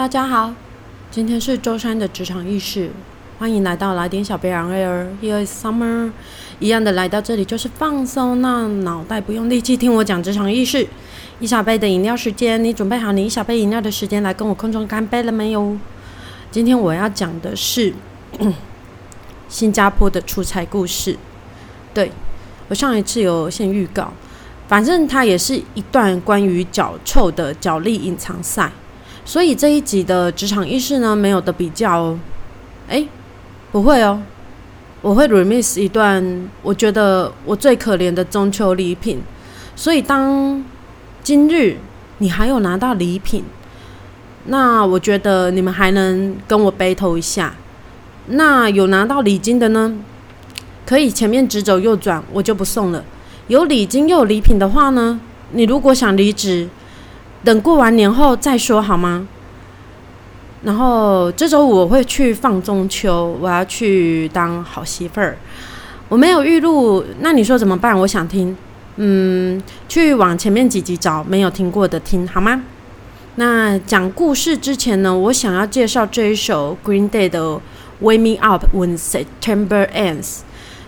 [0.00, 0.54] 大家好，
[1.10, 2.90] 今天是周三的职场意识，
[3.38, 6.10] 欢迎来到来点小贝朗 Air Here is Summer，
[6.58, 10.88] 一样的来到这里就是放松，那脑袋不用力气听我讲职场意识。
[11.38, 15.76] 一小杯的饮料时间，你准备好你一小杯饮料的时间来跟我空中干杯了没有？
[16.50, 17.92] 今天我要讲的是
[19.50, 21.18] 新加坡的出差故事。
[21.92, 22.10] 对
[22.68, 24.10] 我上一次有先预告，
[24.66, 28.72] 反正它也是一段关于脚臭的脚力隐藏赛。
[29.24, 32.18] 所以这一集的职场意识呢，没有的比较哦。
[32.88, 33.06] 哎，
[33.70, 34.20] 不会哦，
[35.02, 39.20] 我会 remix 一段我觉得我最可怜的中秋礼品。
[39.76, 40.64] 所以当
[41.22, 41.76] 今日
[42.18, 43.44] 你还有拿到礼品，
[44.46, 47.54] 那我觉得你们还能跟我 battle 一下。
[48.26, 49.96] 那有拿到礼金的呢，
[50.84, 53.04] 可以前面直走右转，我就不送了。
[53.46, 55.20] 有礼金又有礼品的话呢，
[55.52, 56.68] 你如果想离职。
[57.42, 59.26] 等过完年后再说好吗？
[60.62, 65.38] 然后这周我会去放中秋，我要去当好媳妇儿。
[66.10, 67.98] 我没有预录，那你说怎么办？
[67.98, 68.54] 我想听，
[68.96, 72.62] 嗯，去往前面几集找没有听过的听好吗？
[73.36, 77.40] 那讲故事之前呢，我想要介绍这一首 Green Day 的
[78.02, 80.22] 《Wake Me Up When September Ends》。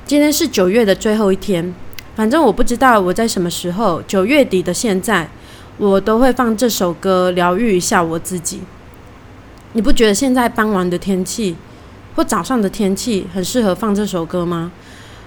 [0.04, 1.74] 今天是九月的最后一天，
[2.14, 5.30] 反正我不知道我在什么时候，九月底的现在。
[5.78, 8.60] 我都会放这首歌疗愈一下我自己。
[9.72, 11.56] 你不觉得现在傍晚的天气
[12.14, 14.70] 或早上的天气很适合放这首歌吗？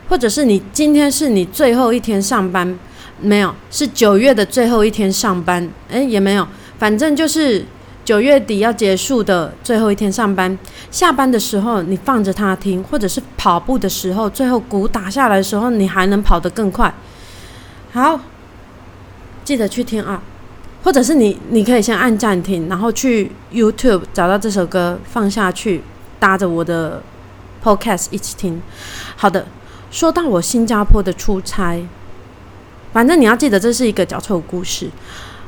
[0.08, 2.78] 或者是你今天是你最后一天上班？
[3.20, 5.68] 没有，是九月的最后一天上班。
[5.90, 7.66] 诶，也没有，反正就是
[8.04, 10.56] 九月底要结束的最后一天上班。
[10.92, 16.94] 下班的时候你放着它听，或者是跑步的时候，最后鼓打下来的时候，你还能跑得更快。
[17.94, 18.20] 好，
[19.44, 20.22] 记得去听啊。
[20.86, 25.82] 或者是你，你可以先按暂停，然后去 YouTube 找到这首歌放下去，
[26.20, 27.02] 搭着我的
[27.64, 28.62] Podcast 一起听。
[29.16, 29.48] 好的，
[29.90, 31.84] 说到我新加坡的出差，
[32.94, 34.92] 反正你要记得这是一个脚臭故事。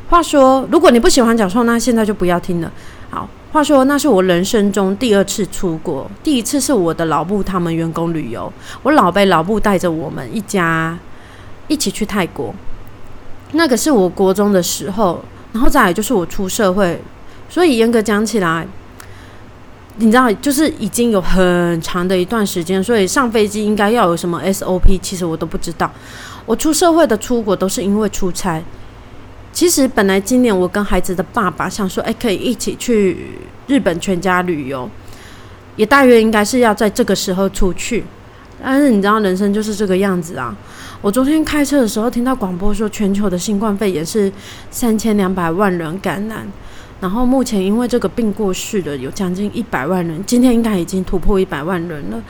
[0.09, 2.71] 话说，如果你不喜欢脚臭，那现在就不要听了。
[3.11, 10.97] 好，话说那是我人生中第二次出国，第一次是我的老部他们员工旅游，我老被老部带着我们一家
[11.67, 12.55] 一起去泰国。
[13.53, 16.99] 那个是我国中的时候，然后再来就是我出社会，
[17.49, 18.67] 所以严格讲起来，
[19.97, 25.91] 你知道，就是已经有很长的一段时间，所以上飞机应该要有什么 SOP，其实我都不知道。
[26.45, 28.61] 我出社会的出国都是因为出差。
[29.51, 34.89] 其实本来今年我跟孩子的爸爸想说，哎，可以一起去日本全家旅游，
[35.77, 38.03] 也大约应该是要在这个时候出去。
[38.61, 40.55] 但是你知道，人生就是这个样子啊！
[41.01, 44.31] 我昨天开车的时候听到广播说，全球的新冠肺炎是
[44.71, 46.45] 三千两百万人感染，
[46.99, 52.21] 然后目前因为这个病过世的有将近一百万人，今天应该已经突破一百万人了。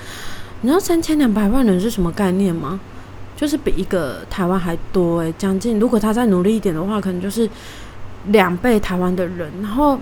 [0.61, 2.79] 你知道三千两百万人是什么概念吗？
[3.37, 5.79] 就是比一个台湾还多诶，将近。
[5.79, 7.49] 如果他再努力一点的话，可能就是
[8.27, 9.49] 两倍台湾的人。
[9.61, 9.97] 然后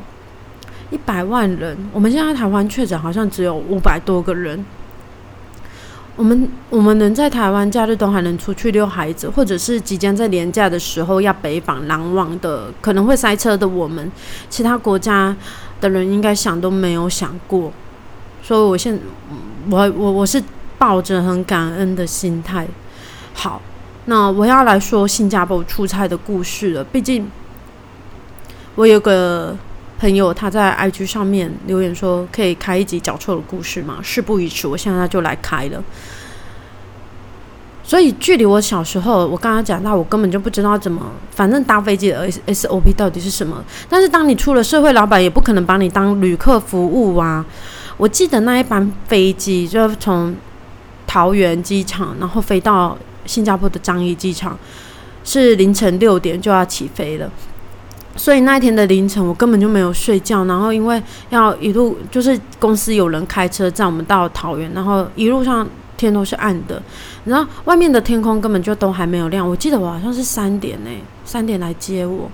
[0.89, 4.65] 一百万人，我们现在台湾确诊好像只有五百多个人。
[6.17, 14.09] 我们我们能在台湾假日都还能出去遛孩子，或者是即将在年假的时候要北访南往的，可能会塞车的我们，
[14.49, 15.35] 其他国家
[15.81, 17.71] 的人应该想都没有想过。
[18.41, 18.97] 所以，我现
[19.69, 20.41] 我我我是
[20.77, 22.65] 抱着很感恩的心态。
[23.33, 23.61] 好，
[24.05, 26.83] 那我要来说新加坡出差的故事了。
[26.83, 27.29] 毕竟
[28.75, 29.57] 我有个。
[29.97, 35.83] 朋友他在 IG 上面留言说：“可以开一集脚臭的故事吗？”事不宜迟，我现在就来开了。
[37.81, 41.01] 所以距离我小时候，我刚刚讲到，我根本就不知道怎么，
[41.31, 43.63] 反正搭飞机的 SOP 到底是什么。
[43.87, 47.45] 但是当你出了社会，老板也不可能把你当旅客服务啊。
[47.97, 50.35] 我记得那一班飞机就从
[51.07, 54.57] 桃园机场，然后飞到新加坡的樟宜机场，
[55.23, 57.31] 是凌晨六点就要起飞了。
[58.15, 60.45] 所以那一天的凌晨，我根本就没有睡觉。
[60.45, 65.67] 然后因为要一路就是公司有人开车载我们到桃园，然后一路上
[65.97, 66.81] 天都是暗的，
[67.25, 69.47] 然后外面的天空根本就都还没有亮。
[69.47, 70.89] 我记得我好像是三点呢，
[71.23, 72.29] 三点来接我。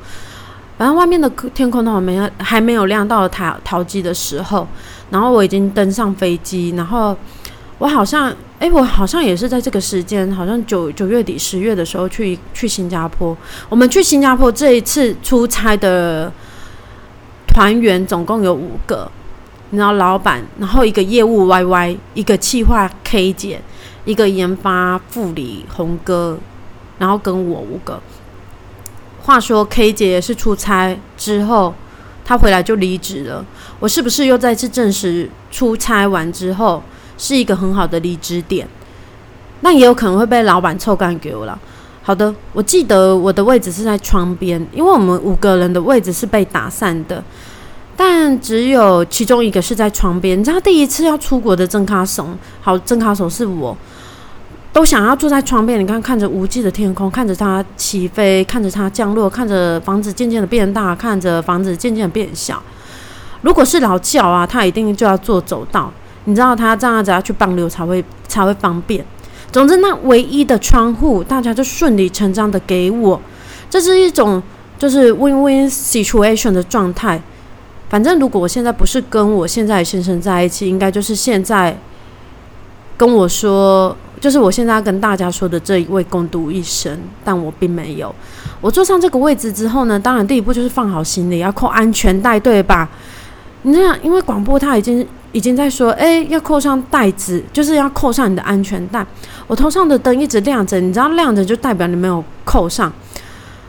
[0.78, 4.68] 反正外面的天空都还没还没有亮，到了桃桃机的时候，
[5.10, 7.18] 然后我已经登上飞机，然后。
[7.82, 13.36] 我好像，哎，我好像也是在这个时间，好像九九月底十月的时候去去新加坡。
[13.70, 16.32] 我们去新加坡这一次出差的
[17.48, 19.12] 团员总共有五个，
[19.72, 23.60] 然后老板，然后一个业务 Y Y，一个企划 K 姐，
[24.06, 26.38] 一个研发副理红哥，
[27.00, 28.00] 然后跟我五个。
[29.24, 31.74] 话说 K 姐也是出差之后。
[32.24, 33.44] 他回来就离职了。
[33.80, 36.82] 我是不是又再次证实出差完之后
[37.22, 38.68] 是一个很好的离职点？
[39.60, 41.58] 那也有可能会被老板臭干给我了。
[42.02, 47.24] 好的，我记得我的位置是在窗边，因为我们五个人的位置是被打散的，
[47.96, 50.40] 但只有其中一个是在窗边。
[50.40, 52.28] 你知道，第一次要出国的郑卡手，
[52.60, 53.78] 好，郑卡手是我，
[54.74, 55.80] 都想要坐在窗边。
[55.80, 62.60] 你看，看着无际的天空，看着它起飞，看着它降落，看着房子渐渐的变大，看着房子渐渐的变小。
[63.42, 65.92] 如果是老教啊，他一定就要坐走道，
[66.26, 69.04] 你知道，他这样子要去帮流才会才会方便。
[69.52, 73.20] 总之，那唯一的窗户，大家就顺理成章的给我，
[73.70, 74.42] 这是一种
[74.78, 77.22] 就是 win-win situation 的状态。
[77.90, 81.78] 反正如果我现在不是跟我现在先生在一起，应该就是现在
[82.96, 88.16] 跟我说，就是我现在跟大家说的这一位共度一生，但我并没有。
[88.62, 92.88] 我坐上这个位置之后呢，当然第一步就是放好行李，要扣安全带，对吧？
[93.64, 95.08] 你这样，因为广播它已经。
[95.34, 99.08] 已经在说，哎，要扣上带子，就是要扣上你的安全带。
[99.48, 102.92] 我头上的灯一直亮着，你知道亮着就代表你没有扣上。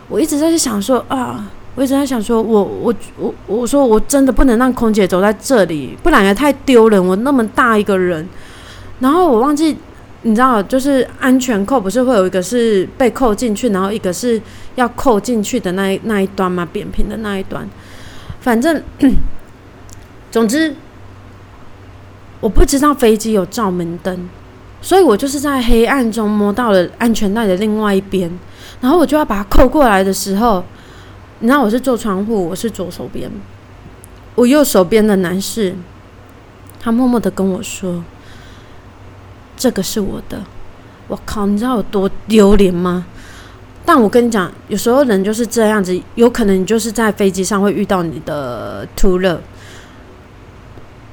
[0.08, 7.06] 我一直在想说啊，我一直在想说，我我我我说我真的不能让空姐走在这里，不然也太丢人。
[7.06, 8.28] 我那么大一个人，
[8.98, 9.76] 然后我忘记，
[10.22, 14.42] 你知道，就是安全扣不是会有一个是被扣进去，然后一个是
[14.74, 17.64] 要扣进去的那一那一端嘛，扁平的那一端。
[18.40, 18.82] 反正，
[20.32, 20.74] 总之。
[22.40, 24.28] 我不知道飞机有照明灯，
[24.80, 28.28] 所以我就是在黑暗中摸到了安全带的另外一边，
[28.80, 30.64] 然后我就要把它扣过来的时候，
[31.38, 33.30] 你知道我是坐窗户，我是左手边，
[34.34, 35.72] 我右手边的男士，
[36.80, 38.02] 他默默的跟我说
[39.56, 40.42] ：“这个是我的。”
[41.06, 43.06] 我靠，你知道有多丢脸吗？
[43.86, 49.40] 但我跟你讲，有时候人就是这样子，有可能你就是在飞机上会遇到你的突勒。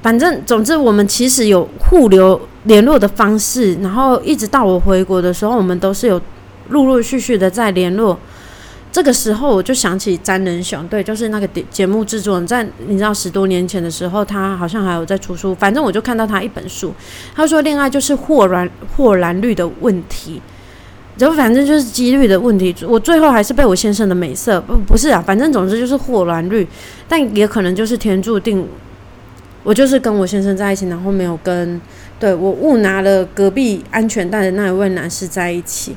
[0.01, 6.21] 反正，总之，我们其实有互留联络的方式，然后一直到我回国的时候，我们都是有
[6.69, 8.17] 陆陆续续的在联络。
[8.91, 15.53] 这个时候，我就想起詹仁雄，对，就是那个节目制作人，在你知道十多年前的时候，他好像还有在出书。
[15.53, 16.93] 反正我就看到他一本书，
[17.35, 20.41] 他说恋爱就是或然或然率的问题，
[21.17, 22.73] 就反正就是几率的问题。
[22.87, 26.65] 我最后还是被我先生的美色不不是啊，反正总之就是或然率，
[27.07, 28.65] 但也可能就是天注定。
[29.63, 31.79] 我就是跟我先生在一起，然后没有跟
[32.19, 35.95] 对我误拿了隔壁安全带的那一位男士在一起。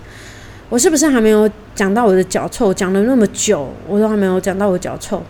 [0.68, 2.72] 我是不是还没有讲到我的脚臭？
[2.72, 5.22] 讲了那么久，我都还没有讲到我脚臭。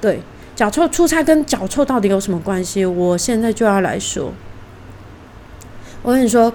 [0.00, 0.20] 对，
[0.54, 2.84] 脚臭出差跟脚臭到底有什么关系？
[2.84, 4.32] 我现在就要来说。
[6.02, 6.52] 我跟你说，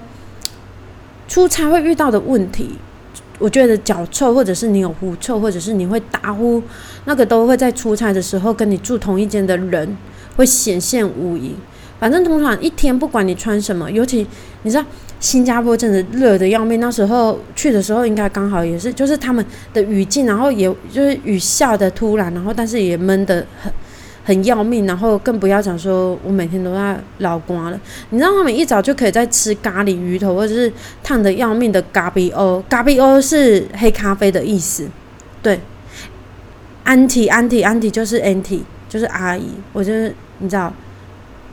[1.27, 2.77] 出差会遇到的问题，
[3.39, 6.61] 我觉得脚臭，或者是你有狐臭，或者是你会打呼，
[7.05, 9.97] 那个都会在出差的时候跟你住同一间的人。
[10.39, 11.53] 会显现无疑。
[11.99, 14.25] 反正通常一天不管你穿什么，尤其
[14.63, 14.85] 你知道
[15.19, 16.79] 新加坡真的热的要命。
[16.79, 23.69] 那时候去的时候应该刚好也是，就是他们的雨季，然后也就是雨下的突然，然后但是也闷的很
[24.23, 24.87] 很要命。
[24.87, 27.77] 然后更不要讲说我每天都在老瓜了。
[28.11, 30.71] 你知道他们一早就可以在吃咖喱鱼头，或者是
[31.03, 32.63] 烫的要命的咖比欧。
[32.69, 34.87] 咖比欧是黑咖啡的意思，
[35.43, 35.59] 对。
[36.85, 40.13] 安提安提安提就是 anti 就是阿姨，我就是。
[40.41, 40.71] 你知道，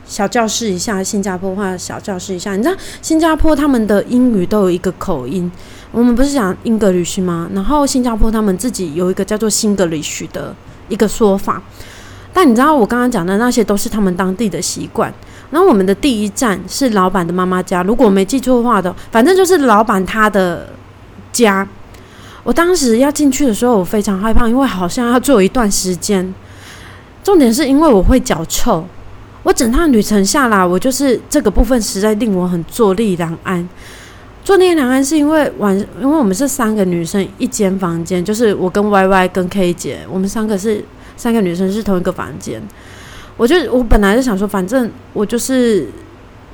[0.06, 2.54] 小教室一下新加坡话，小教室一下。
[2.54, 5.50] 你知道新加坡他们的英语都有一个口音，
[5.90, 7.50] 我们不是讲英格里须吗？
[7.52, 10.54] 然后新加坡他们自己有一个叫做新格里须的
[10.88, 11.60] 一个说法。
[12.32, 15.12] 但你知道我刚刚讲的那些都是他们当地的习惯。
[15.50, 20.68] 然后我们的第一站是老板的妈妈家，如果我没记错的话的，反正就是老板他的
[21.32, 21.66] 家。
[22.44, 26.32] 我当时要进去的时候，我非常害怕，因为好像要坐一段时间。
[27.26, 28.86] 重点是因为我会脚臭，
[29.42, 33.68] 我整趟旅程下来，我就是这个部分实在令我很坐立难安。
[34.44, 40.84] 坐立难安是因为晚，因为我们是三个女生一间房间，就是我跟 Y Y 跟 K 姐，我们三个是
[41.16, 42.62] 三个女生是同一个房间。
[43.36, 45.88] 我就我本来就想说，反正我就是。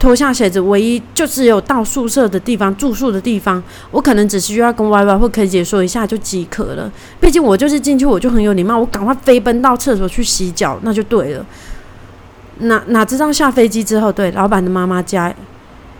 [0.03, 6.91] 脱下鞋子，唯一就只有到宿舍的地方住宿的地方，我可能只需要跟 Y Y 或 K 姐说一下就即可了。
[7.21, 11.47] 毕竟我就是进去我就很有礼貌，我赶快飞奔到厕所去洗脚，那就对了。
[12.59, 15.33] 哪哪知道下飞机之后，对老板的妈妈家。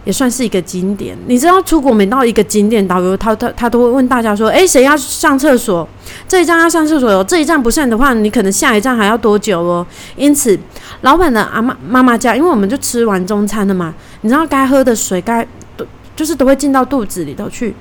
[0.05, 1.17] 也算是一个景点。
[1.27, 5.89] 你知道，出国每到一个景点，导游他他他都会问大家说：“诶，谁要上厕所？
[6.27, 7.25] 这一站要上厕所哦。
[7.27, 10.59] 这一站不上的话，你可能下一站还要多久哦？”因此，
[11.03, 17.75] 老板的阿妈妈妈家，因为我们就吃完中餐了嘛，你知道该喝的水该都就是都会进到肚子里头去，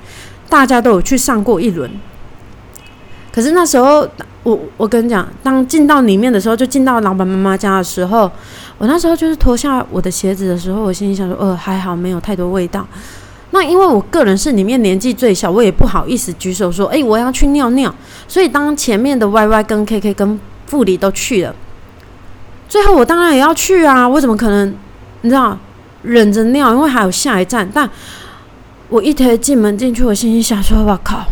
[0.48, 1.90] 大家都有去上过一轮。
[3.32, 4.06] 可是那时候，
[4.42, 8.30] 我我跟你讲，当进到里面的时候，就进到老板妈妈家的时候，
[8.76, 12.86] 我那时候就是脱下我的鞋子的时候，我心里想说，呃，还好没有太多味道。
[13.52, 17.94] 那因为我个人是里面年纪最小，我也不好意思举手说，哎，我要去尿尿。
[18.28, 21.54] 所以当前面的 Y Y 跟 K K 跟副理都去了，
[22.68, 24.08] 最后我当然也要去啊！
[24.08, 24.74] 我怎么可能，
[25.20, 25.56] 你知道，
[26.02, 27.68] 忍着尿，因为还有下一站。
[27.72, 27.88] 但
[28.88, 31.22] 我一推进门进去，我心里想说，我靠！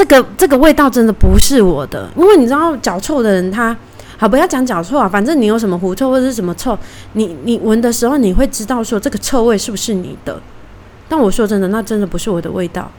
[0.00, 3.76] 这个这个味道真的不是我的，因为你知道脚臭的人，他
[4.16, 6.78] 好不要讲脚臭啊，反正你有什么狐臭或者是什么臭，
[7.12, 10.40] 你你闻的时候你会知道说这个臭味是不是你的。
[11.06, 12.90] 但我说真的，那真的不是我的味道。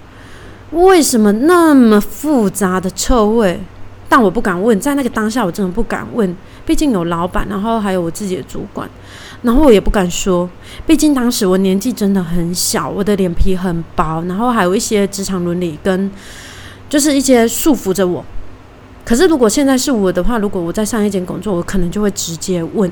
[0.73, 3.59] 为什么那么复杂的臭味？
[4.07, 8.87] 但我不敢问，在那个当下我真的不敢问，毕竟有老板，然后还有我自己的主管，
[9.41, 10.47] 然后我也不敢说，
[10.85, 16.11] 毕竟当时我年纪真的很小，我的脸皮很薄，然后还有一些职场伦理跟。
[16.91, 18.21] 就是一些束缚着我，
[19.05, 22.91] 可是如果现在是我的话，如果我在上一间工作，我可能就会直接问。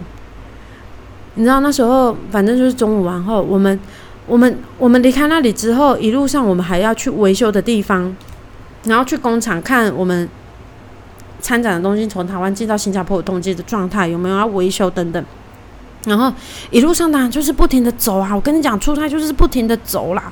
[1.35, 3.77] 你知道那时候，反正就是中午完后，我们、
[4.25, 8.15] 我们、我们离开那里之后，一路上我们还要去维修的地方，
[8.85, 10.29] 然后去工厂看我们
[11.41, 15.21] 参展的东西从台湾进到新加坡的东西的状态有没有要维修等等。
[16.05, 16.31] 然后
[16.71, 20.31] 一路上当然就是不停的走啊，我跟你讲，出差就是不停的走啦。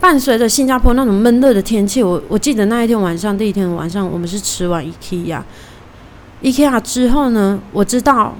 [0.00, 8.34] 伴随着新加坡那种闷热的天气，我我记得那一天晚上，第一天晚上我们是吃完 IKEA，IKEA 之后呢，我知道，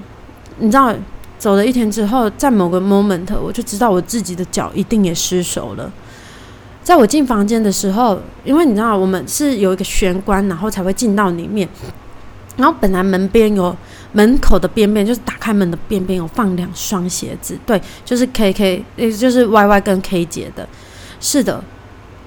[0.59, 0.95] 你知道，
[1.39, 5.93] 走了一天之后，在某个 moment，我就知道我自己的脚一定也失手了。
[6.83, 11.69] 在我进房间的时候，因为你知道我们是有一个玄关，然后才会进到里面，
[12.57, 13.77] 然后本来门边有
[14.13, 20.67] 门口的边边，就是打开门的边边有放两双鞋子，对，就是 KK，也就是 YY 跟 K 姐的。
[21.21, 21.63] 是的，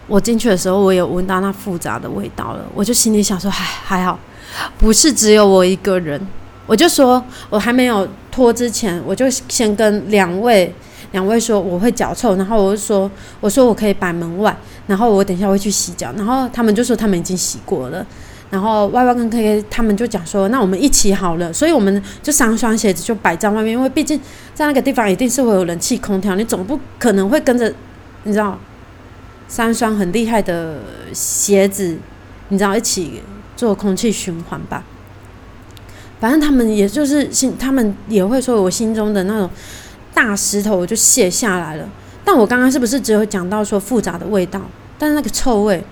[0.08, 2.64] 我进去的时候，我有闻到那复杂的味道了。
[2.76, 4.20] 我就心里想说，还还好，
[4.78, 6.22] 不是只有我一个人。
[6.66, 10.74] 我就说，我还没有脱之前，我就先跟两位
[11.12, 13.10] 两位说我会脚臭，然后我就说，
[13.42, 14.56] 我说我可以摆门外，
[14.88, 18.06] 然后我等一下会去洗脚，然后他们就说他们已经洗过了，
[18.50, 24.18] 然后 Y Y 跟 K K 他们就讲说，那我们一起好了，所以我们就三双鞋子就摆在外面，因为毕竟
[24.54, 27.74] 在那个地方一定是会有冷气空调，你总不可能会跟着，
[28.24, 28.58] 你知道。
[29.48, 30.78] 三双很厉害的
[31.14, 31.98] 鞋子，
[32.50, 33.22] 你知道一起
[33.56, 34.84] 做空气循环吧？
[36.20, 39.50] 反正他们也就是心，他们也会说，我心中的那种
[40.14, 41.88] 大石头我就卸下来了。
[42.24, 44.62] 但我刚刚是不是只有讲到说复杂的味道？
[44.98, 45.84] 但是那个臭味，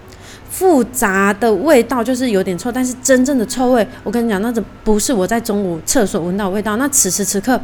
[0.49, 6.77] 复杂的味道就是有点臭，但是真正的臭味，我跟你讲，那种不是我在中午厕所闻到味道。
[6.77, 7.59] 那此时此刻。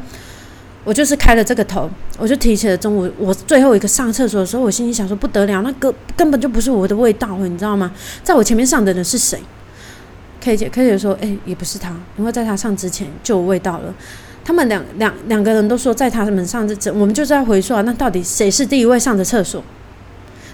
[0.88, 7.92] 我就是开了这个头，我就提起了中午我最后一个上厕所的时候，我心里想说不得了，那个根本就不是我的味道，你知道吗？
[8.24, 9.38] 在我前面上的人是谁
[10.40, 13.94] ？K 姐，K 姐说，哎，也不是他，因为在他上之前就有味道了。
[14.46, 19.62] 他们两两两个人都说在他们上之前，我们就在回说，那到底谁是第一位上的厕所？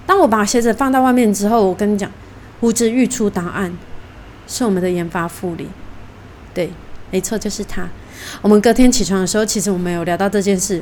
[0.08, 2.10] 当我把鞋子放到外面之后，我跟你讲，
[2.60, 3.72] 呼之欲出答案，
[4.48, 5.68] 是我们的研发副理，
[6.56, 6.72] 对，
[7.12, 7.88] 没错，就是他。
[8.42, 10.82] 我们隔天起床的时候，其实我们有聊到这件事，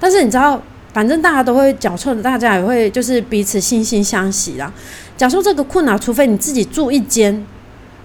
[0.00, 0.60] 但是你知道，
[0.92, 4.72] 反正大家都会脚臭，大家也会就是彼此惺惺相惜啦。
[5.16, 7.44] 假说这个困扰，除非你自己住一间，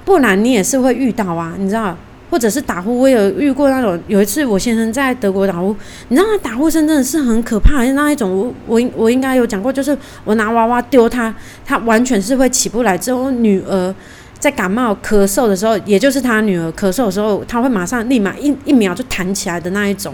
[0.05, 1.97] 不然你也是会遇到啊，你知道？
[2.29, 5.73] 或者是打呼，我有遇过那种，有一次我先生在德国打呼，
[6.09, 11.33] 你知道他打呼声真的是很可怕，那一种，我我我应该有讲过，就是我拿娃娃丢他，
[11.65, 12.97] 他完全是会起不来。
[12.97, 13.95] 之后女儿。
[14.39, 20.13] 在感冒咳嗽的时候，也就是他女儿咳嗽的时候，他会马上立马一一秒就弹起来的那一种。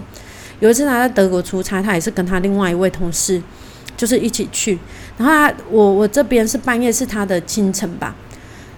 [0.60, 3.42] 有一次他在德国出差，他也是跟他另外一位同事，
[3.98, 4.80] 就是一起去。
[5.18, 8.16] 然后他我我这边是半夜，是他的清晨吧，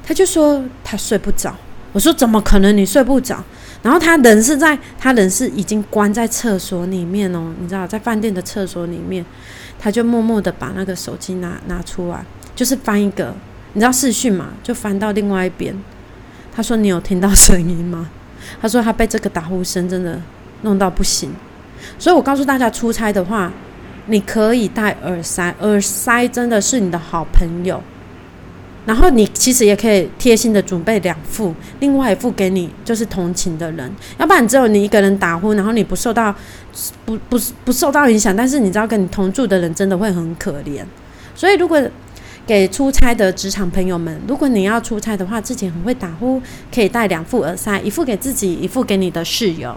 [0.04, 1.56] 他就说他睡不着。
[1.94, 3.44] 我说怎么可能你睡不着？
[3.84, 9.24] 然后他人是在他人是已经关在厕所里面哦，你知道在饭店的厕所里面，
[9.78, 12.26] 他就默默的把那个手机拿拿出来，
[12.56, 13.36] 就是翻一个。
[13.76, 14.48] 你知道视讯嘛？
[14.64, 15.76] 就翻到另外一边。
[16.56, 18.10] 他说：“你有听到声音吗？”
[18.62, 20.20] 他说：“他被这个打呼声真的
[20.62, 21.30] 弄到不行。”
[22.00, 23.52] 所以我告诉大家，出差的话，
[24.08, 27.82] 你可以戴耳塞，耳塞真的是你的好朋友。
[28.86, 36.34] 然后你其实也可以贴心的准备两副，另外一副给你就是同情的人，要不然只有你一个人打呼，然后你不受到
[37.04, 40.86] 不不不受到影响，但是你知道跟你同住的人真的会很可怜。
[41.34, 41.82] 所以如果
[42.46, 46.42] 给出差的职场朋友们，如果你要出差的话，自己很会打呼，
[46.74, 49.76] 可以带两副耳塞，一副给自己，一副给你的室友。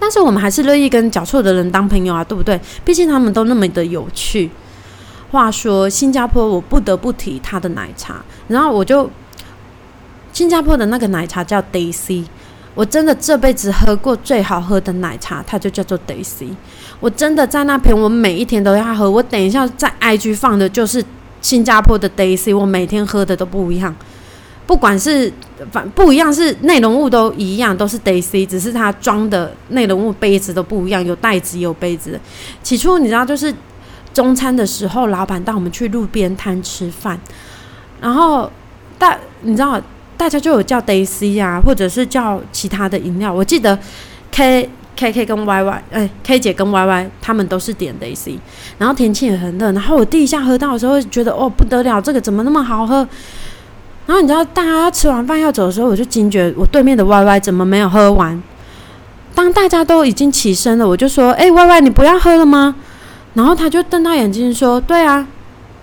[0.00, 2.60] 但是我们还是乐意跟脚臭的人当朋友啊，对不对？
[2.84, 4.50] 毕竟他们都那么的有趣。
[5.30, 8.22] 话说新加坡，我不得不提他的奶茶。
[8.48, 9.08] 然后我就
[10.32, 12.24] 新加坡的那个奶茶叫 Daisy，
[12.74, 16.48] 我真的这辈子喝过最好喝的奶茶，它就叫做 Daisy。
[16.98, 19.08] 我真的在那边，我每一天都要喝。
[19.08, 21.02] 我等一下在 IG 放的就是
[21.42, 23.94] 新加坡的 Daisy，我每天喝的都不一样。
[24.66, 25.30] 不管是
[25.70, 32.18] 反不一样，是内容物都一样，都是 Daisy，只是它装的内容物杯子都不一样，有袋子有杯子。
[32.62, 33.54] 起初你知道，就是
[34.14, 37.20] 中餐的时候，老板带我们去路边摊吃饭，
[38.00, 38.50] 然后
[38.98, 39.78] 大你知道。
[40.14, 43.32] 大家就有叫 Daisy 啊，或者是叫其他的饮料。
[43.32, 43.76] 我记得
[44.30, 48.38] K K K 跟 Y Y，哎，K 姐跟 Y Y 他们都是点 Daisy。
[48.78, 53.06] 然后天气也很热，然后我第一下喝到的时候，觉得哦不得了，这个怎么那么好喝？
[54.06, 58.40] 然后你知道，大家吃完饭要走的时候，我就惊觉我对面的 Y Y 怎么没有喝完？
[59.34, 62.74] 当大家都已经起身了，我就说：“哎，Y Y，你不要喝了吗？”
[63.34, 65.26] 然后他就瞪大眼睛说：“对啊。”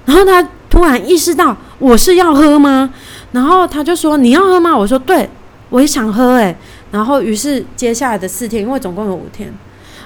[0.05, 2.91] 然后他突然意识到我是要喝吗？
[3.31, 5.27] 然后他就说：“你要喝吗？”我说：“对，
[5.69, 6.55] 我也想喝。”诶。
[6.91, 9.53] 然后于是接下来的四天，因为总共有五天，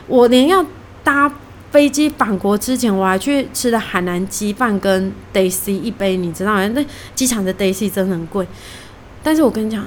[0.07, 0.65] 我连要
[1.03, 1.31] 搭
[1.71, 6.67] 飞机返国之前，我还去吃了海南鸡饭跟 Daisy 一杯，你知道吗？
[6.69, 6.85] 那
[7.15, 8.45] 机场的 Daisy 真的很贵。
[9.23, 9.85] 但是我跟你讲，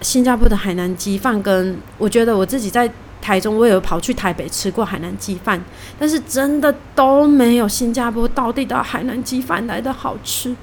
[0.00, 2.90] 新加坡的海南鸡饭跟我觉得我自己在
[3.22, 5.62] 台中，我有跑去台北吃过海南鸡饭，
[5.98, 10.54] 但是真的都没有新加坡到地的海南鸡饭来的好吃。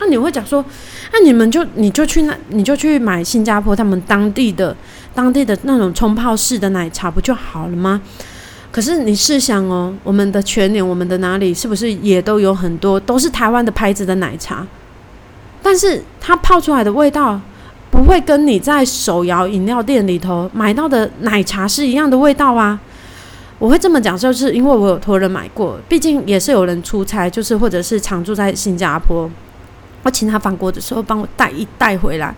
[0.00, 0.64] 那你会讲说，
[1.12, 4.74] 那你们就你就去那你就去买新加坡他们当地的
[5.14, 8.00] 当地的那种冲泡式的奶茶不就好了吗？
[8.72, 14.66] 可是你试想哦，我们的全年我们的哪里是不是也都有很多都是台湾的牌子的奶茶？
[15.62, 17.38] 但是它泡出来的味道
[17.90, 22.80] 不会跟你在手摇饮料店里头买到的奶茶是一样的味道啊！
[23.58, 29.28] 我会这么讲，就是因为我有托人买过，毕竟也是有人出差，就是或者是常住在新加坡。
[30.02, 32.34] 我请他返国的时候帮我带一袋回来，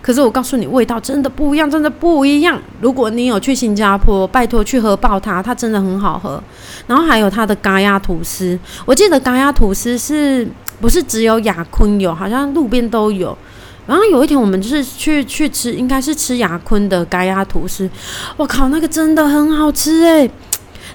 [0.00, 2.60] 可是我告诉你，味道真的不一样，真的不一样。
[2.80, 6.42] 如果你有去新加坡，拜托去喝爆它，它真的很好喝。
[6.86, 10.48] 然后还有它的咖鸭吐司，我记得咖鸭吐司是
[10.80, 12.14] 不是只有雅坤有？
[12.14, 13.36] 好像路边都有。
[13.86, 17.88] 然后有一天我们就是去去吃，应该是吃雅坤的咖鸭吐司。
[18.36, 20.30] 我靠，那个真的很好吃诶。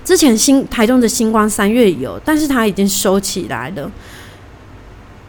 [0.03, 3.91] 之前新台中的星光三月有，但是它已经收起来了。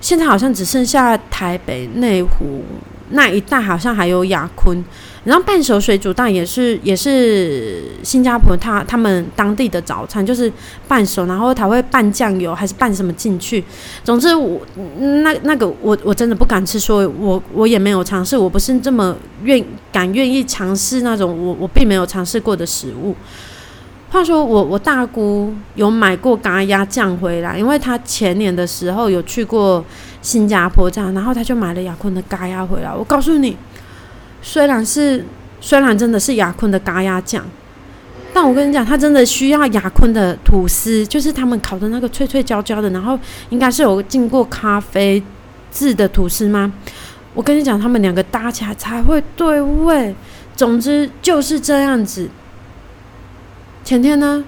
[0.01, 2.63] 现在好像只剩下台北内湖
[3.11, 4.85] 那一带，好像还有雅坤。
[5.25, 10.51] 然后半熟水煮蛋也是也是新加坡他他们当地的早餐，就是
[10.87, 13.63] 半熟，然后他会拌酱油还是拌什么进去。
[14.03, 14.61] 总之我
[15.23, 18.39] 那那个我我真的不敢吃，所以我我也没有尝试。
[18.39, 23.15] 我不是这么愿敢愿意尝试那种我我并没有尝试过的食物。
[24.11, 29.85] 话说我我大姑有买过咖鸭酱回来，因为她前年的时候有去过
[30.23, 32.91] 新加坡这样，然后她就买了雅坤的咖鸭回来。
[32.91, 33.55] 我告诉你，
[34.41, 35.23] 虽然是
[35.61, 37.45] 虽然真的是雅坤的咖鸭酱，
[38.33, 43.19] 但我跟你讲，它真的需要雅坤的吐司，就是他们烤的那个脆脆焦焦的，然后
[43.51, 45.23] 应该是有经过咖啡
[45.71, 46.73] 渍的吐司吗？
[47.35, 50.15] 我跟你讲，他们两个搭起来才会对味。
[50.57, 52.29] 总之就是这样子。
[53.89, 54.45] 前天呢，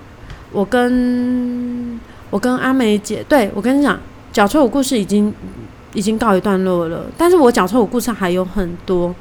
[0.53, 1.99] 我跟
[2.29, 3.99] 我跟阿梅姐，对我跟你讲，
[4.31, 5.33] 脚臭的故事已经
[5.95, 7.07] 已经告一段落了。
[7.17, 9.15] 但是我脚臭的故事还有很多，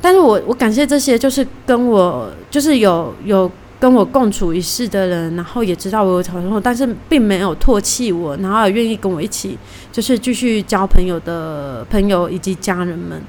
[0.00, 9.56] 但是我我感谢这些就是跟我就是有有跟我共处一室的人，然后也知道我有脚臭，但是并没有唾弃我，然后也愿意跟我一起
[9.92, 13.22] 就是继续交朋友的朋友以及家人们。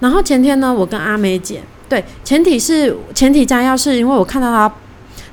[0.00, 4.74] 然后前天呢，我跟阿梅姐，对，前提是前提加要是因为我看到她。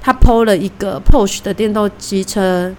[0.01, 2.73] 他抛了一个 Porsche 的电动机车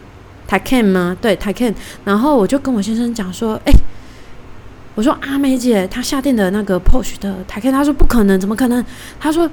[0.48, 1.16] ，Taycan 吗？
[1.20, 1.74] 对，Taycan。
[2.04, 3.72] 然后我就跟我先生讲说：“哎，
[4.94, 8.84] 我说阿梅姐，她下定的那个 Porsche 的 Taycan，他说不可能，怎么可能？
[9.20, 9.48] 他说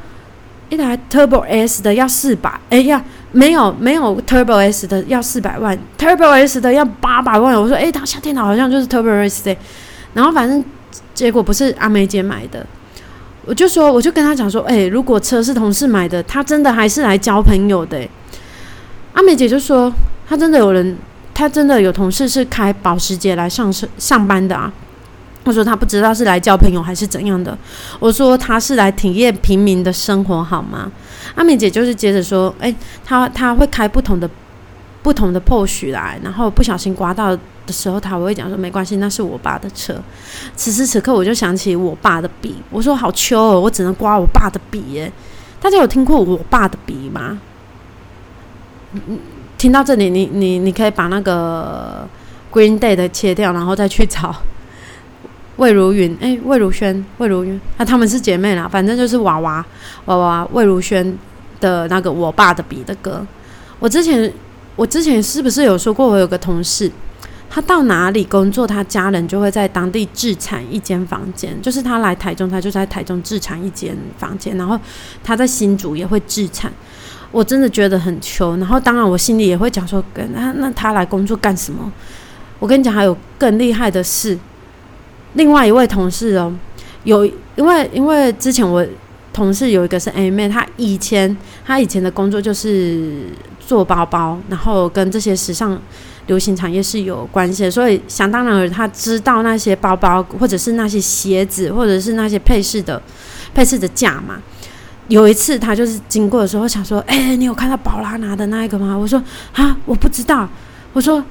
[0.70, 7.54] 一台 Turbo S 的要四百，哎呀，没有没有 Turbo S 的要四百万，Turbo S 的要八百万。
[7.62, 9.56] 我说，哎，他下电脑好像就是 Turbo S 的。
[10.14, 10.64] 然后反正
[11.14, 12.66] 结果不是阿梅姐买的。”
[13.48, 17.98] 我就说，我就跟他讲说，哎，如果车是同事买的，他真的还是来交朋友的。
[19.14, 19.92] 阿美姐就说，
[20.28, 20.98] 他真的有人，
[21.34, 24.72] 他真的有同事是开保时捷来上上班的啊。
[25.46, 27.58] 我说他不知道是来交朋友还是怎样的。
[28.00, 30.92] 我说他是来体验平民的生活好吗？
[31.36, 34.30] 阿美姐就是接着说，哎，他他会开不同的
[35.02, 37.38] 不同的 Porsche 来，然后不小心刮到。
[37.68, 39.94] 的时候，他我会讲说没关系，那是我爸的车。
[40.56, 45.12] 此时此刻，我就想起我爸的笔，我说好秋哦，我只能刮我爸的笔耶。
[45.62, 47.40] 大家有听过我爸的笔吗？
[48.94, 49.20] 嗯
[49.58, 52.08] 听到这里，你你你可以把那个
[52.54, 54.36] Green Day 的切掉，然后再去找
[55.56, 59.66] 魏如云，哎，魏如萱，魏如云，那他们是姐妹啦，反正就是娃娃
[60.06, 61.18] 娃娃魏如萱
[61.60, 63.26] 的那个我爸的笔的歌。
[63.80, 64.32] 我之前
[64.76, 66.92] 我之前是不是有说过，我有个同事，
[67.50, 74.80] 他到哪里工作，他家人就会在当地置产一间房间，就是他来台中，他就在台中置产一间房间，然后
[75.24, 76.72] 他在新竹也会置产。
[77.32, 81.92] 我真的觉得很穷，然后当然我心里也会讲说，那那他来工作干什么？
[82.60, 84.38] 我跟你讲，还有更厉害的事。
[85.34, 86.54] 另外一位同事哦，
[87.04, 88.86] 有因为因为之前我
[89.34, 93.28] 同事有一个是 A 妹，她以前她以前的工作就是
[93.60, 95.80] 做包包，然后跟这些时尚
[96.28, 103.02] 流行产业是有关系的，所以想当然尔，她知道那些包包或者是那些鞋子或者是那些配饰的
[103.54, 104.38] 配饰的价嘛。
[105.08, 108.96] 有一次他就是经过的时候想说，哎，你有看到宝拉拿的那一个吗？
[108.98, 109.22] 我说
[109.54, 110.48] 啊，我不知道。
[110.94, 111.24] 我说，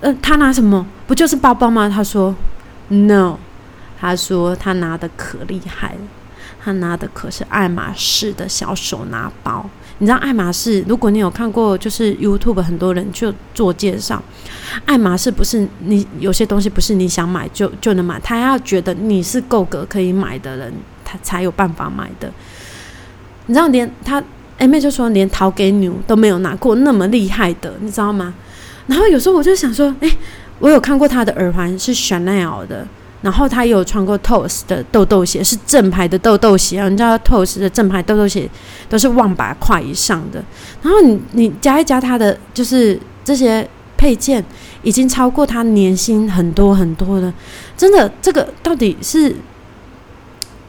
[0.00, 0.86] 呃，他拿什么？
[1.06, 1.88] 不就是包包吗？
[1.88, 2.34] 他说。
[2.88, 3.38] No，
[3.98, 6.00] 他说他拿的可厉害了，
[6.62, 9.70] 他拿的可是爱马仕的小手拿包。
[9.98, 10.84] 你知道爱马仕？
[10.88, 14.22] 如果你有看过，就是 YouTube 很多人就做介绍，
[14.84, 20.72] 爱马仕不是你有些东西不是你想买就就能买，他要觉得你是够格可以买的人，
[21.04, 22.32] 他才有办法买的。
[23.46, 24.22] 你知道，连他
[24.58, 28.34] A 妹就说连陶给牛都没有拿过那么厉害的，你知道吗？
[28.86, 30.10] 然后有时候我就想说，哎。
[30.58, 32.86] 我有看过他的耳环是 Chanel 的，
[33.22, 36.88] 然后他有穿过 Toes 的豆豆鞋，是正牌的豆豆鞋啊。
[36.88, 38.50] 你知道 Toes 的正牌豆豆鞋
[38.88, 40.42] 都是万把块以上的，
[40.82, 44.44] 然后你你加一加他的就是这些配件，
[44.82, 47.32] 已经超过他年薪很多很多了。
[47.76, 49.36] 真的，这个到底是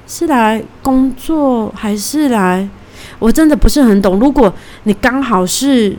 [0.05, 2.69] 是来工作还是来？
[3.17, 4.19] 我真的不是很懂。
[4.19, 5.97] 如果你刚好是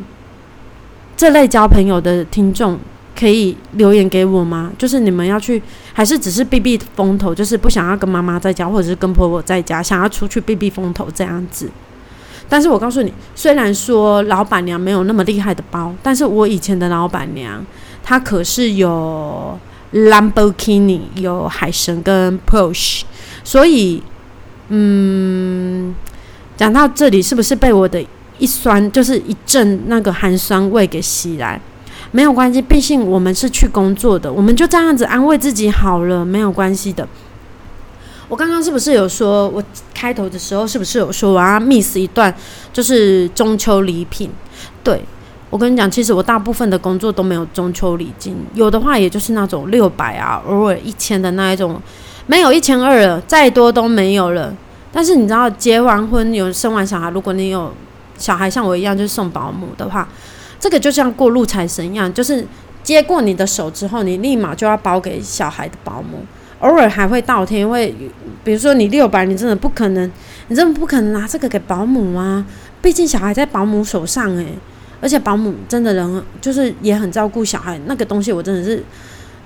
[1.17, 2.79] 这类交朋友的听众。
[3.19, 4.73] 可以留言给我吗？
[4.77, 7.35] 就是你们要去，还是只是避避风头？
[7.35, 11.71] 就是不想要跟妈妈在家，或者是跟婆婆在家，想要出去避避风头这样子。
[12.49, 17.65] 但是我告诉你，虽然说老板娘没有那么厉害的包，但是我以前的老板娘
[18.03, 19.59] 她可是有
[19.93, 23.03] Lamborghini、有海神跟 Porsche，
[23.43, 24.03] 所以，
[24.69, 25.95] 嗯，
[26.57, 28.05] 讲到这里，是不是被我的
[28.39, 31.61] 一酸，就是一阵那个寒酸味给袭来？
[32.15, 37.05] 没有关系，毕竟我们是去工作的，我们就这样子安慰自己好了，没有关系的。
[38.29, 39.61] 我刚刚是不是有说，我
[39.93, 42.33] 开头的时候是不是有说我要 miss 一段，
[42.73, 44.31] 就是中秋礼品？
[44.85, 45.03] 对
[45.51, 51.83] 我跟你讲，其实我大部分的工作都没有中秋礼金，有的话也就是那种六百啊，偶尔一千的那一种，
[52.29, 54.55] 没有一千二了，再多都没有了。
[54.93, 57.73] 但是你知道，结完婚有生完小孩，如果你有
[58.17, 60.09] 小孩像我一样，就是送保姆的话。
[60.65, 62.43] 这个就像过路财神一样，就是
[62.83, 66.25] 接过你的手之后，你立马就要包给小孩的保姆，
[66.61, 67.95] 偶尔还会倒贴，因为
[68.43, 70.11] 比如说你六百，你真的不可能，
[70.49, 72.43] 你真的不可能拿这个给保姆啊，
[72.81, 74.57] 毕竟小孩在保姆手上诶，
[75.03, 78.83] 而且保姆真的人就是也很照顾小孩，那个东西我真的是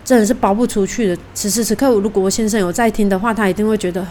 [0.05, 1.19] 真的是包不出去的。
[1.35, 4.07] 此时此刻，如果我先生有在听的话，他一定会觉得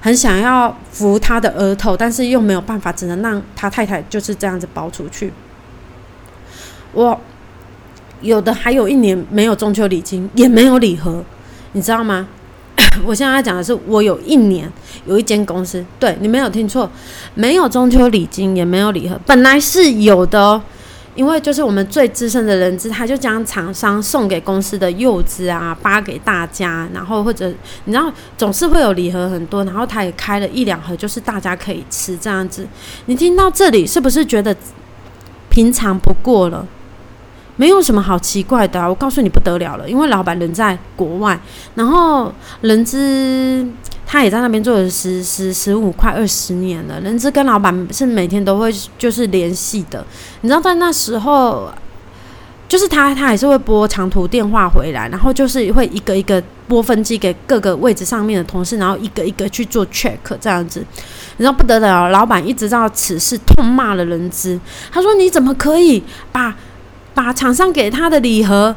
[0.00, 5.32] 很想要扶他的额头，但是又没有办法，只能让他太太就是这样子包出去。
[6.92, 7.18] 我
[8.20, 11.24] 有的还有一年没有中秋礼金，也没有礼盒，
[11.72, 12.28] 你知道吗？
[13.04, 14.70] 我现在讲的是，我有一年
[15.06, 16.90] 有一间公司，对你没有听错，
[17.34, 20.62] 没有中秋礼金，也没有礼盒，本来是有的哦。
[21.14, 27.52] 因为就是我们最资深的人资，他就将厂商送给公司的柚子啊发给大家，然后或者
[27.84, 32.66] 你知道总是会有礼盒很多，然后他也开了一两盒，就是大家可以吃这样子。
[33.04, 34.56] 你听到这里是不是觉得
[35.50, 36.66] 平常不过了？
[37.56, 41.38] 没有什么好奇怪的啊，我告诉你不得了了，因为老板人在国外，
[41.74, 43.66] 然后人资
[44.06, 50.04] 他也在那边做了十十十五快二十年了，人资跟老板是每天都会就是联系的，
[50.40, 51.70] 你知道在那时候，
[52.68, 60.80] 就是他他还是会拨长途电话回来，然后就是会一个一个拨分机给各个位置上面的同事，然后一个一个去做 check 这样子，
[61.36, 64.58] 你知道不得了，老板一直到此事痛骂了人资，
[64.90, 66.54] 他说你怎么可以把
[67.14, 68.74] 把厂商给他的礼盒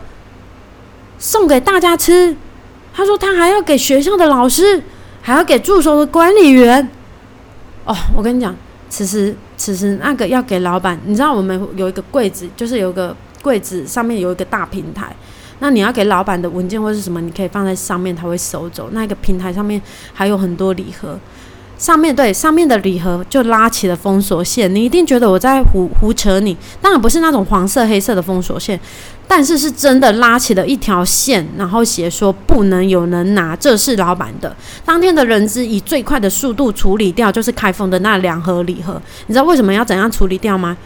[1.17, 2.35] 送给大家吃，
[2.93, 4.81] 他说他还要给学校的老师，
[5.21, 6.89] 还要给助手的管理员。
[7.85, 8.55] 哦，我跟你讲，
[8.89, 15.15] 此时此时那个要给老板，你知道我们有一个柜子，就是有个柜子上面有一个大平台，
[15.59, 18.89] 那你要给老板的文件或是什么，你可以放在上面，他会收走。
[18.91, 19.81] 那个平台上面
[20.13, 21.17] 还有很多礼盒，
[21.77, 28.79] 上面对上面的礼盒就拉起了封锁线，你一定觉得我在胡胡扯你，当然不是那种黄色黑色的封锁线，
[29.27, 34.55] 但是是真的拉起了一条线，然后写说不能有人拿，这是老板的。
[34.85, 39.01] 当天的人资以最快的速度处理掉，就是开封的那两盒礼盒。
[39.27, 40.77] 你知道为什么要怎样处理掉吗？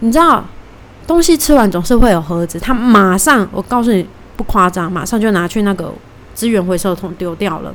[0.00, 0.44] 你知道
[1.06, 5.90] 东西吃完总是会有盒子，他马上我告诉你不夸张，马上就拿去那个
[6.34, 7.74] 资源回收桶丢掉了。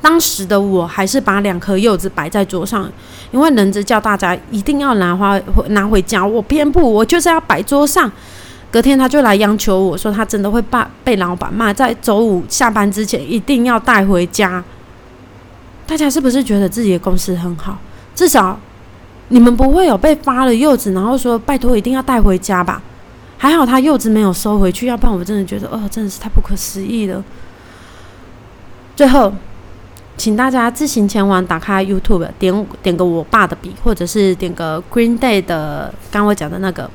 [0.00, 2.88] 当时的我还是把两颗柚子摆在桌上，
[3.32, 8.10] 因为人子叫大家一定要拿花拿回家，我偏不，我就是要摆桌上。
[8.70, 14.62] 隔天他就来央求我说，他真的会把被老板骂，在周五下班之前一定要带回家。
[15.86, 17.78] 大家是不是觉得自己的公司很好？
[18.14, 18.58] 至少
[19.28, 22.82] 你们不会有被发了柚子，然后说拜托一定要带回家吧？
[23.38, 27.24] 还好他柚子没有收回去，要不然我真的觉得哦，真的是太不可思议了。
[28.94, 29.32] 最后。
[30.16, 36.90] 请大家自行前往，打开 YouTube，点点个我爸的笔，或者是点个 Green Day 的，刚我讲的那个，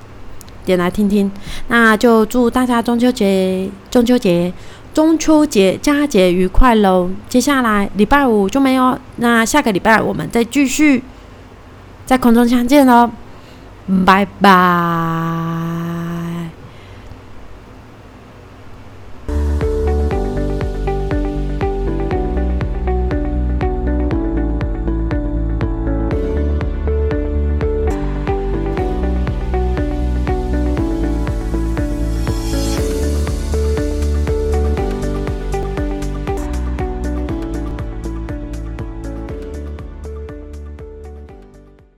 [0.66, 1.32] 点来听听。
[1.68, 4.52] 那就祝大家中秋节、中秋节、
[4.94, 7.10] 中秋节佳节愉快喽！
[7.30, 11.04] 接下来礼拜五就没有，那下个礼拜我们再继续
[12.06, 13.10] 在空中相见喽，
[14.06, 15.81] 拜拜。